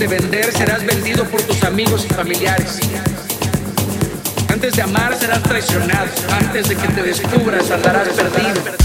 [0.00, 2.80] de vender serás vendido por tus amigos y familiares.
[4.48, 6.08] Antes de amar serás traicionado.
[6.30, 8.79] Antes de que te descubras andarás perdido.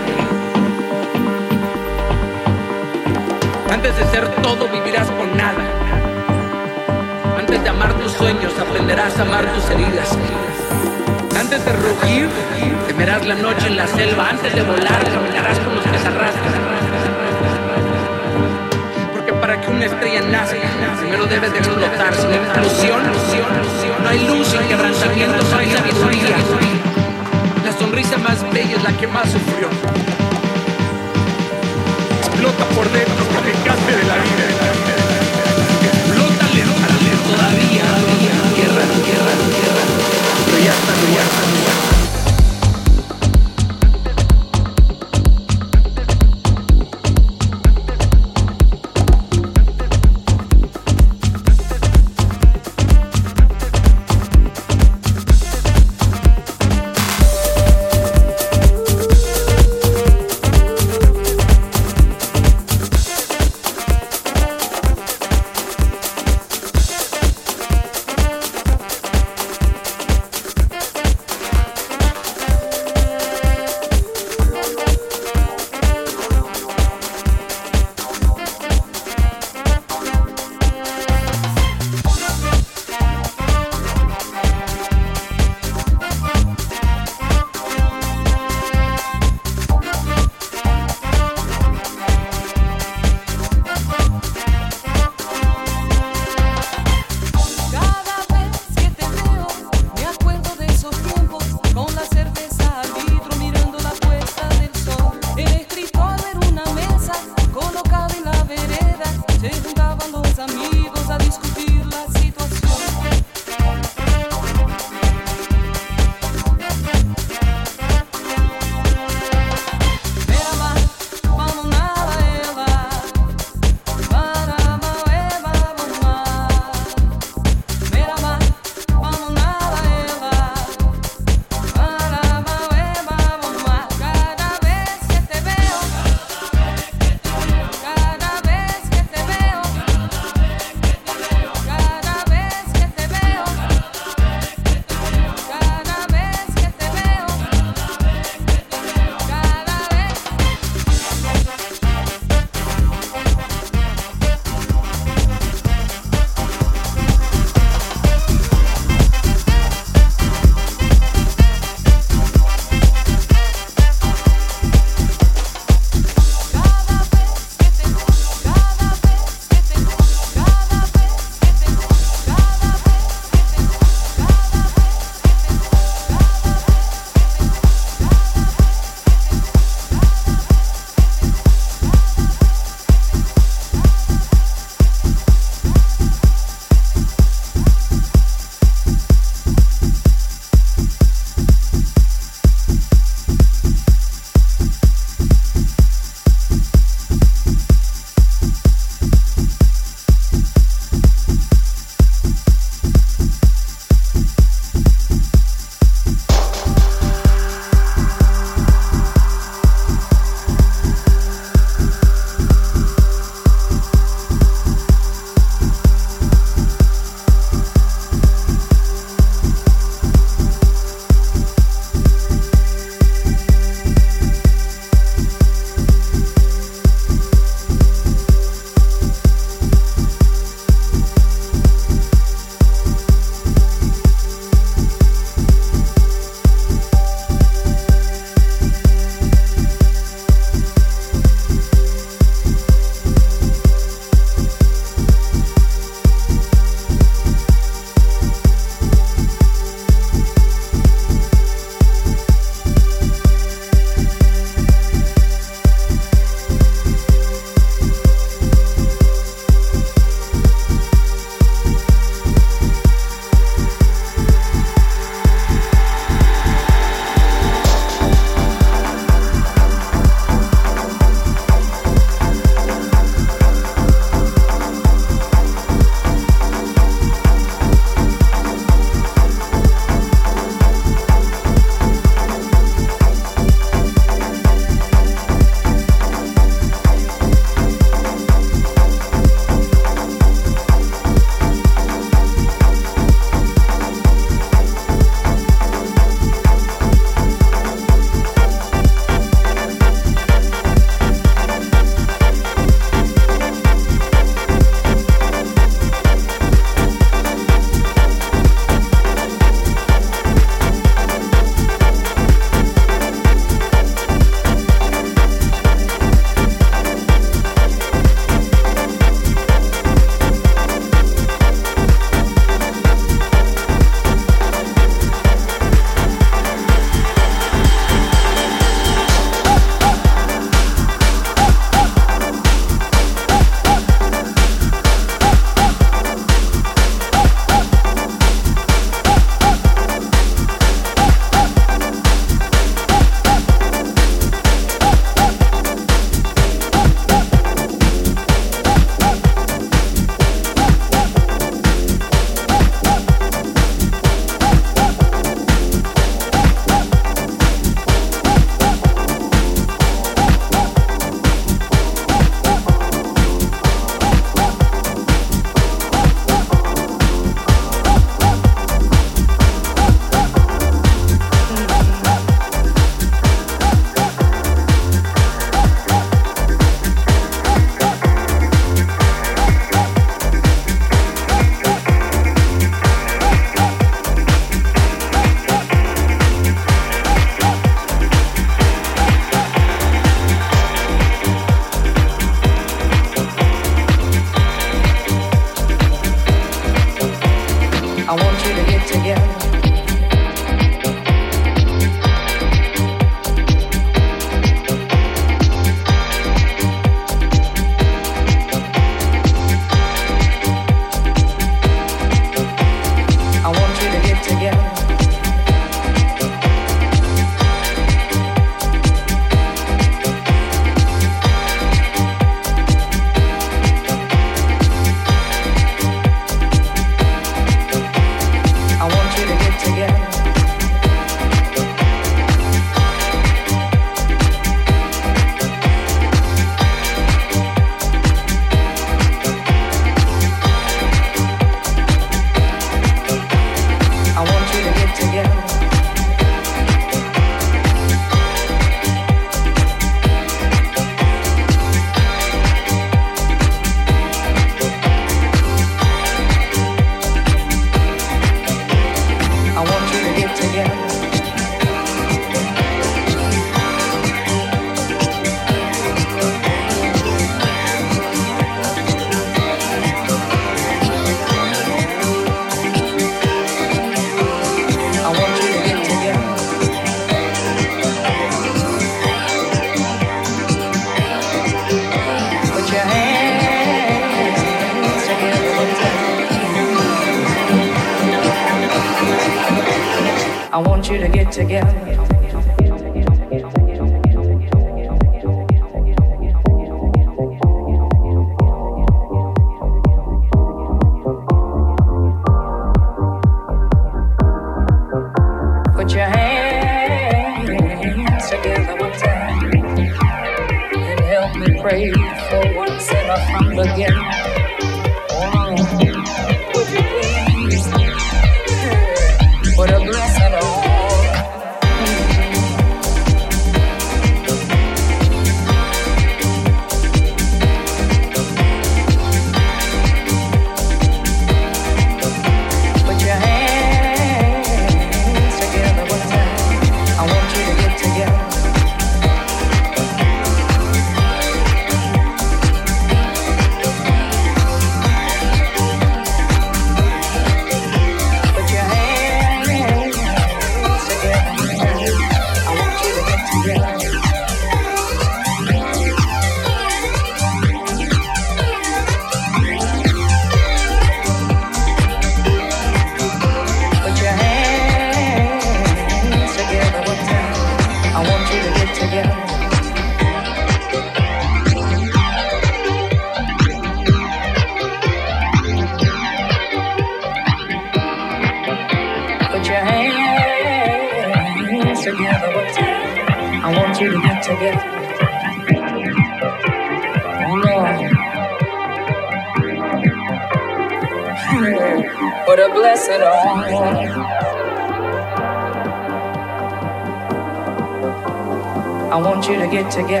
[599.71, 600.00] together.